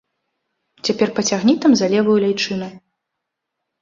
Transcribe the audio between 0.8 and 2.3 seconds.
Цяпер пацягні там за левую